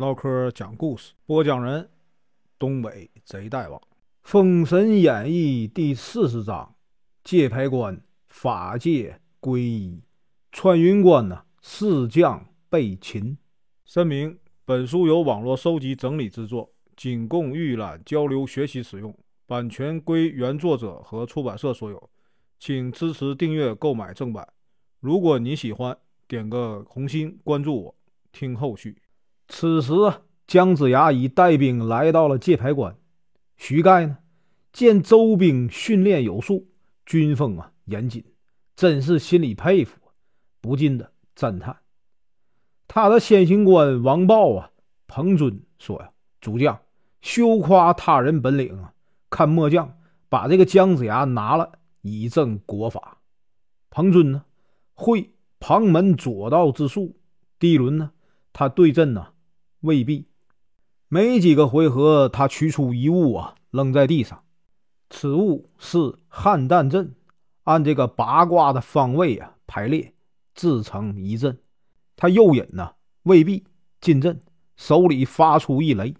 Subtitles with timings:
[0.00, 1.90] 唠嗑讲故事，播讲人：
[2.58, 3.78] 东北贼大王，
[4.22, 6.74] 《封神演义》第四十章：
[7.22, 8.00] 界牌关，
[8.30, 10.00] 法界归一，
[10.52, 13.36] 穿云关呢，四将被擒。
[13.84, 19.14] 声明：本书由网络收集整理制作，仅供预览、交流、学习使用，
[19.44, 22.10] 版权归原作者和出版社所有，
[22.58, 24.48] 请支持订阅、购买正版。
[25.00, 25.94] 如果你喜欢，
[26.26, 27.94] 点个红心，关注我，
[28.32, 28.96] 听后续。
[29.52, 29.92] 此时，
[30.46, 32.96] 姜子牙已带兵来到了界牌关。
[33.56, 34.16] 徐盖呢，
[34.72, 36.68] 见周兵训练有素，
[37.04, 38.24] 军风啊严谨，
[38.76, 39.98] 真是心里佩服，
[40.60, 41.76] 不禁的赞叹。
[42.86, 44.70] 他的先行官王豹啊，
[45.08, 46.80] 彭尊说呀：“主将
[47.20, 48.94] 休夸他人本领啊，
[49.28, 49.98] 看末将
[50.28, 53.18] 把这个姜子牙拿了，以正国法。”
[53.90, 54.44] 彭尊呢，
[54.94, 57.16] 会旁门左道之术。
[57.58, 58.12] 第一轮呢，
[58.52, 59.26] 他对阵呢。
[59.80, 60.26] 未必，
[61.08, 64.42] 没几个回合，他取出一物啊，扔在地上。
[65.08, 67.14] 此物是汉弹阵，
[67.64, 70.12] 按这个八卦的方位啊排列，
[70.54, 71.58] 制成一阵。
[72.14, 73.64] 他诱引呢未必
[74.00, 74.38] 进阵，
[74.76, 76.14] 手里发出一雷，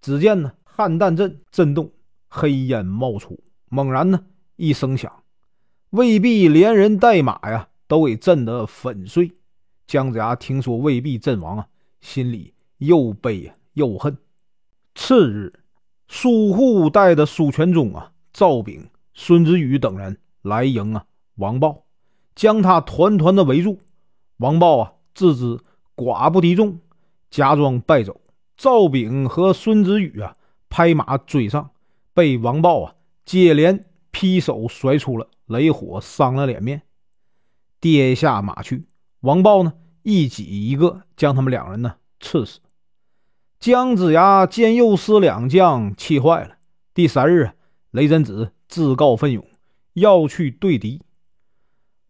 [0.00, 1.92] 只见呢汉弹阵震动，
[2.28, 4.24] 黑烟冒出，猛然呢
[4.56, 5.22] 一声响，
[5.90, 9.30] 未必连人带马呀都给震得粉碎。
[9.86, 11.68] 姜子牙听说未必阵亡啊，
[12.00, 12.53] 心里。
[12.78, 14.16] 又悲又恨。
[14.94, 15.52] 次日，
[16.08, 21.04] 苏护带着苏全忠啊、赵炳、孙子宇等人来迎啊
[21.36, 21.84] 王豹，
[22.34, 23.80] 将他团团的围住。
[24.38, 25.58] 王豹啊自知
[25.96, 26.78] 寡不敌众，
[27.30, 28.20] 假装败走。
[28.56, 30.36] 赵炳和孙子宇啊
[30.68, 31.70] 拍马追上，
[32.12, 36.82] 被王豹啊接连劈手甩出了雷火，伤了脸面，
[37.80, 38.86] 跌下马去。
[39.20, 42.60] 王豹呢一挤一个，将他们两人呢刺死。
[43.58, 46.56] 姜子牙见右师两将气坏了。
[46.92, 47.52] 第三日，
[47.90, 49.44] 雷震子自告奋勇
[49.94, 51.00] 要去对敌。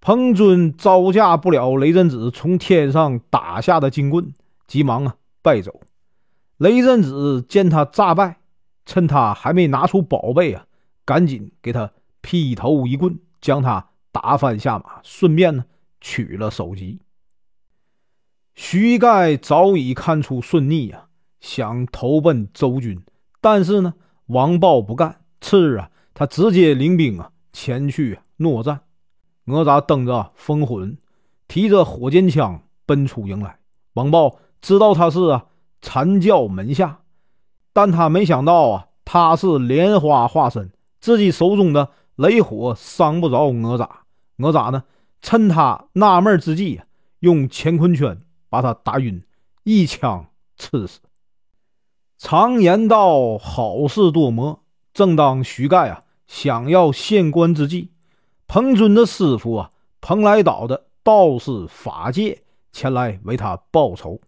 [0.00, 4.32] 彭尊招架不了雷震子从天上打下的金棍，
[4.66, 5.80] 急忙啊败走。
[6.58, 8.40] 雷震子见他诈败，
[8.84, 10.66] 趁他还没拿出宝贝啊，
[11.04, 15.64] 赶紧给他劈头一棍，将他打翻下马，顺便呢
[16.00, 17.00] 取了首级。
[18.60, 21.04] 徐盖早已看出顺逆呀。
[21.38, 23.00] 想投奔周军，
[23.40, 23.94] 但是呢，
[24.26, 25.20] 王豹不干。
[25.40, 28.80] 次日啊，他直接领兵啊前去诺战。
[29.44, 30.98] 哪吒蹬着风魂，
[31.46, 33.60] 提着火箭枪奔出营来。
[33.92, 35.46] 王豹知道他是啊
[35.80, 37.02] 阐教门下，
[37.72, 43.88] 但他没想到啊他是莲花化身，自己手中的雷火伤不着哪吒。
[44.38, 44.82] 哪吒呢，
[45.22, 46.80] 趁他纳闷之际，
[47.20, 49.22] 用乾坤圈把他打晕，
[49.64, 50.26] 一枪
[50.56, 51.00] 刺死。
[52.16, 57.92] 常言道：“好事多磨。”正当徐盖啊想要献官之际，
[58.48, 59.70] 彭尊的师傅啊
[60.00, 62.42] 蓬莱岛的道士法界
[62.72, 64.20] 前来为他报仇。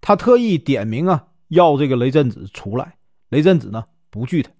[0.00, 2.96] 他特意点名啊要这个雷震子出来。
[3.28, 4.50] 雷震子呢不惧他，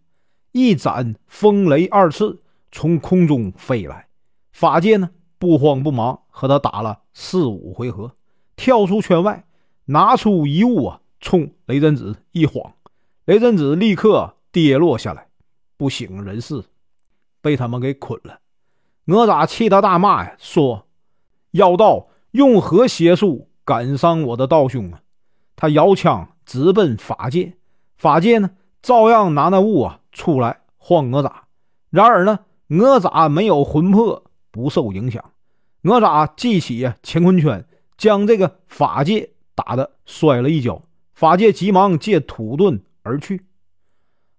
[0.52, 2.38] 一斩风雷二次
[2.70, 4.08] 从空中飞来。
[4.52, 5.08] 法界呢
[5.38, 8.12] 不慌不忙和他打了四五回合，
[8.58, 9.46] 跳出圈外，
[9.86, 11.00] 拿出一物啊。
[11.20, 12.74] 冲雷震子一晃，
[13.24, 15.26] 雷震子立刻跌落下来，
[15.76, 16.62] 不省人事，
[17.40, 18.38] 被他们给捆了。
[19.06, 20.86] 哪吒气得大骂呀，说
[21.52, 25.00] ：“妖道用何邪术赶伤我的道兄啊？”
[25.56, 27.54] 他摇枪直奔法界，
[27.96, 31.32] 法界呢照样拿那物啊出来晃哪吒。
[31.90, 32.38] 然而呢，
[32.68, 35.32] 哪吒没有魂魄，不受影响。
[35.80, 37.66] 哪吒记起乾坤圈，
[37.98, 40.80] 将这个法界打得摔了一跤。
[41.12, 43.42] 法界急忙借土遁而去，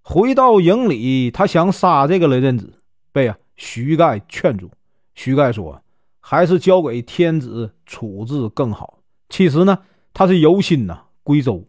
[0.02, 2.74] 回到营里，他想杀这个雷震子，
[3.12, 4.72] 被啊徐盖劝住。
[5.14, 5.84] 徐盖说
[6.22, 9.80] ：“还是交给天子处置更好。”其实呢，
[10.14, 11.66] 他是有心呐归周。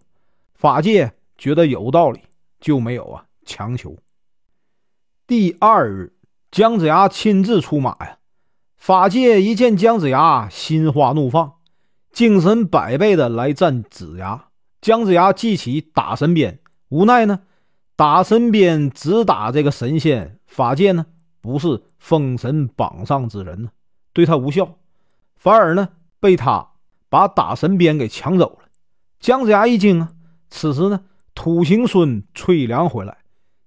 [0.55, 2.21] 法界觉得有道理，
[2.61, 3.97] 就没有啊强求。
[5.27, 6.13] 第二日，
[6.53, 8.19] 姜子牙亲自出马呀。
[8.77, 11.55] 法界一见姜子牙，心花怒放，
[12.13, 14.47] 精神百倍的来战子牙。
[14.81, 16.59] 姜子牙记起打神鞭，
[16.89, 17.41] 无奈呢，
[17.97, 21.07] 打神鞭只打这个神仙，法界呢
[21.41, 23.71] 不是封神榜上之人呢，
[24.13, 24.77] 对他无效，
[25.37, 26.71] 反而呢被他
[27.09, 28.69] 把打神鞭给抢走了。
[29.19, 30.13] 姜子牙一惊啊，
[30.49, 31.03] 此时呢
[31.35, 33.19] 土行孙崔良回来，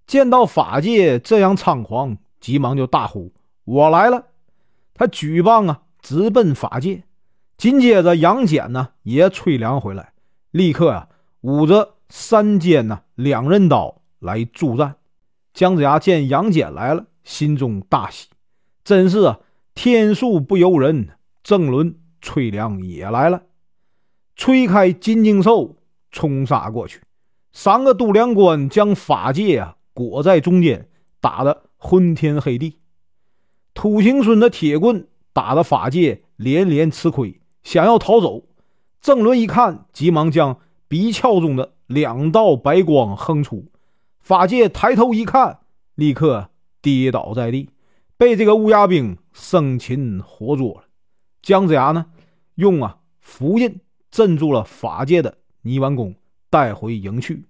[0.07, 3.31] 见到法界这样猖狂，急忙就大呼
[3.65, 4.25] ：“我来了！”
[4.95, 7.03] 他举棒啊直奔法界。
[7.57, 10.13] 紧接着杨戬呢也催粮回来。
[10.51, 11.09] 立刻啊，
[11.41, 14.95] 舞着三尖呐两刃刀来助战。
[15.53, 18.27] 姜子牙见杨戬来了，心中大喜，
[18.83, 19.39] 真是啊，
[19.75, 21.09] 天数不由人，
[21.43, 23.43] 正轮崔良也来了，
[24.35, 25.77] 吹开金睛兽，
[26.11, 27.01] 冲杀过去。
[27.51, 30.89] 三个度量官将法界啊裹在中间，
[31.21, 32.77] 打得昏天黑地。
[33.75, 38.43] 土行孙的铁棍打得法界连连吃亏，想要逃走。
[39.01, 43.65] 郑伦一看，急忙将鼻窍中的两道白光哼出。
[44.21, 45.59] 法界抬头一看，
[45.95, 46.49] 立刻
[46.81, 47.69] 跌倒在地，
[48.15, 50.83] 被这个乌鸦兵生擒活捉了。
[51.41, 52.05] 姜子牙呢，
[52.55, 56.15] 用啊符印镇住了法界的泥丸宫，
[56.49, 57.43] 带回营去。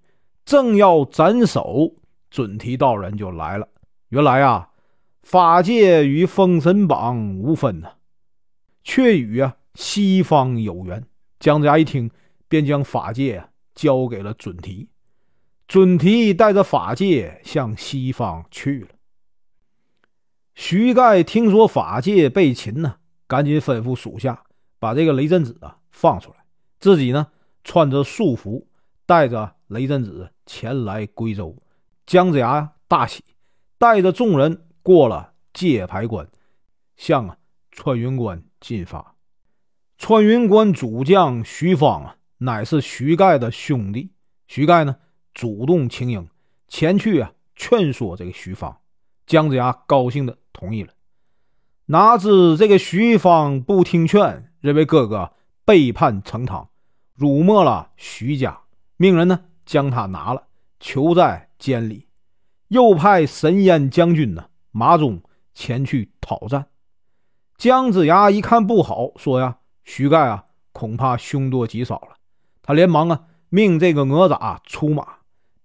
[0.46, 1.94] 正要斩首，
[2.32, 3.68] 准提道人就来了。
[4.10, 4.70] 原来啊，
[5.22, 7.92] 法界与封神榜无分呐，
[8.84, 11.06] 却与啊西方有缘。
[11.40, 12.10] 姜子牙一听，
[12.48, 14.90] 便将法界交给了准提。
[15.68, 18.90] 准提带着法界向西方去了。
[20.54, 22.98] 徐盖听说法界被擒呢，
[23.28, 24.44] 赶紧吩咐属下
[24.78, 26.46] 把这个雷震子啊放出来，
[26.80, 27.28] 自己呢
[27.64, 28.68] 穿着素服，
[29.06, 31.58] 带着雷震子前来归州。
[32.06, 33.24] 姜子牙大喜，
[33.80, 36.28] 带着众人过了界牌关，
[36.98, 37.38] 向啊
[37.72, 39.13] 穿云关进发。
[40.06, 44.12] 穿云关主将徐芳啊，乃是徐盖的兄弟。
[44.48, 44.98] 徐盖呢？
[45.34, 46.28] 主动请缨
[46.68, 48.80] 前去啊，劝说这个徐芳。
[49.26, 50.92] 姜子牙高兴的同意了。
[51.86, 55.32] 哪知这个徐芳不听劝，认为哥哥
[55.64, 56.68] 背叛成汤，
[57.14, 58.64] 辱没了徐家，
[58.98, 60.48] 命人呢将他拿了，
[60.82, 62.10] 囚在监里。
[62.68, 65.24] 又派神烟将军呢马忠
[65.54, 66.66] 前去讨战。
[67.58, 72.18] 姜子牙一看不好，说呀：“徐盖啊，恐怕凶多吉少了。”
[72.62, 75.06] 他连忙啊命这个哪吒出马。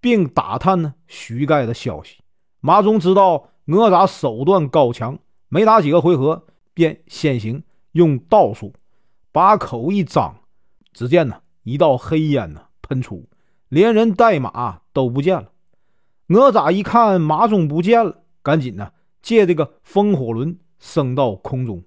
[0.01, 2.21] 并打探呢徐盖的消息。
[2.61, 5.19] 马忠知道哪吒手段高强，
[5.49, 8.73] 没打几个回合，便先行用道术
[9.33, 10.37] 把口一张，
[10.93, 13.27] 只见呢一道黑烟呢喷出，
[13.67, 15.51] 连人带马都不见了。
[16.27, 21.83] 哪吒一看马忠不见了，赶紧呢借这个风火轮升到空中，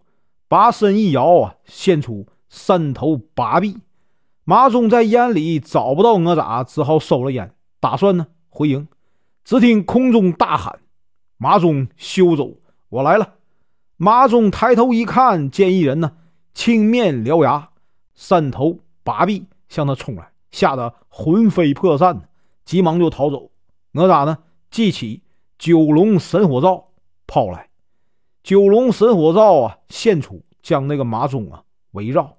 [0.52, 3.78] 把身一摇啊，现出三头八臂。
[4.44, 7.54] 马忠在烟里找不到哪吒，只好收了烟。
[7.80, 8.86] 打算呢回营，
[9.44, 10.80] 只听空中大喊
[11.40, 12.52] ：“马忠休走，
[12.90, 13.36] 我来了！”
[13.96, 16.12] 马忠抬头一看，见一人呢，
[16.52, 17.70] 青面獠牙，
[18.14, 22.28] 三头八臂向他冲来，吓得魂飞魄散，
[22.66, 23.50] 急忙就逃走。
[23.92, 24.36] 哪吒呢，
[24.70, 25.22] 记起
[25.58, 26.88] 九龙神火罩
[27.26, 27.68] 抛来，
[28.42, 31.62] 九龙神火罩啊现出，将那个马忠啊
[31.92, 32.38] 围绕，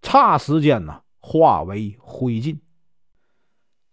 [0.00, 2.58] 差时间呢化为灰烬。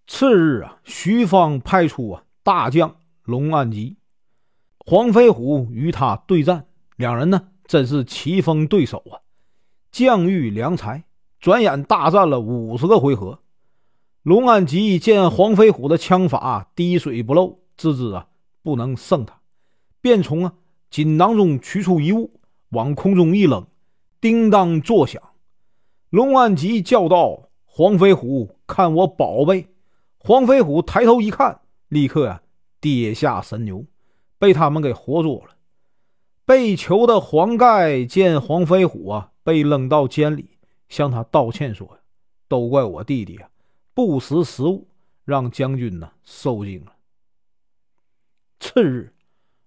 [0.07, 3.97] 次日啊，徐芳派出啊大将龙安吉、
[4.79, 9.19] 黄飞虎与他对战，两人呢真是棋逢对手啊，
[9.91, 11.03] 将遇良才。
[11.39, 13.39] 转眼大战了五十个回合，
[14.21, 18.27] 龙安吉见黄飞虎的枪法滴水不漏，自知啊
[18.61, 19.41] 不能胜他，
[19.99, 20.53] 便从啊
[20.93, 22.29] 锦囊中取出一物，
[22.69, 23.65] 往空中一扔，
[24.21, 25.19] 叮当作响。
[26.11, 29.69] 龙安吉叫道：“黄飞虎，看我宝贝！”
[30.23, 32.43] 黄飞虎抬头一看，立刻呀
[32.79, 33.83] 跌下神牛，
[34.37, 35.55] 被他们给活捉了。
[36.45, 40.51] 被囚的黄盖见黄飞虎啊被扔到监里，
[40.89, 41.97] 向他道歉说：“，
[42.47, 43.49] 都怪我弟弟啊，
[43.95, 44.87] 不识时务，
[45.25, 46.93] 让将军呢受惊了。”
[48.61, 49.11] 次日，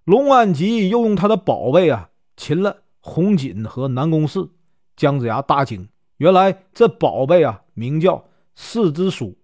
[0.06, 4.48] 龙安吉又用他的宝贝啊擒了红锦和南宫适。
[4.94, 9.36] 姜子牙大惊，原来这宝贝啊名叫四之书。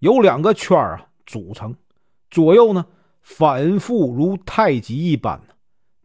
[0.00, 1.74] 有两个圈儿啊组成，
[2.30, 2.84] 左右呢
[3.22, 5.40] 反复如太极一般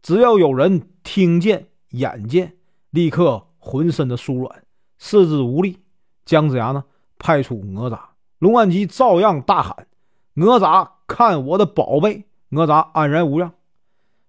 [0.00, 2.56] 只要有人听见、眼见，
[2.88, 4.62] 立刻浑身的酥软，
[4.96, 5.80] 四肢无力。
[6.24, 6.82] 姜子牙呢
[7.18, 8.00] 派出哪吒，
[8.38, 9.86] 龙安吉照样大喊
[10.32, 13.52] ：“哪吒，看我的宝贝！”哪吒安然无恙。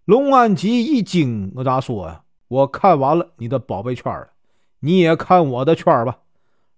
[0.09, 4.33] 龙安吉一惊，哪吒说：“呀，我看完了你的宝贝圈了，
[4.79, 6.21] 你也看我的圈吧。”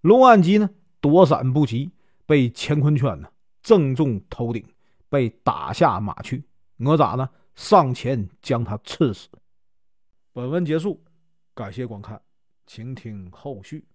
[0.01, 0.69] 龙安吉呢
[0.99, 1.93] 躲闪不及。
[2.25, 3.29] 被乾坤圈呢
[3.63, 4.61] 正中头顶，
[5.07, 6.43] 被打下马去。
[6.75, 9.29] 哪吒呢上前将他刺死。
[10.33, 11.01] 本文结束，
[11.53, 12.21] 感谢观看，
[12.67, 13.85] 请听后续。